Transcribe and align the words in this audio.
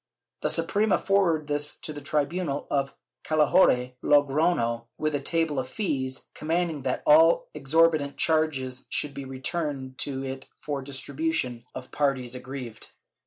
The 0.41 0.49
Suprema 0.49 0.97
forwarded 0.97 1.47
this 1.47 1.75
to 1.81 1.93
the 1.93 2.01
tribunal 2.01 2.65
of 2.71 2.95
Calahorra 3.23 3.93
(Logrofio), 4.03 4.85
with 4.97 5.13
a 5.13 5.19
table 5.19 5.59
of 5.59 5.69
fees, 5.69 6.25
commanding 6.33 6.81
that 6.81 7.03
all 7.05 7.49
exorbitant 7.53 8.17
charges 8.17 8.87
should 8.89 9.13
be 9.13 9.25
returned 9.25 9.99
to 9.99 10.23
it 10.23 10.47
for 10.57 10.81
distribution 10.81 11.59
to 11.75 11.81
the 11.83 11.89
parties 11.89 12.33
aggrieved. 12.33 12.87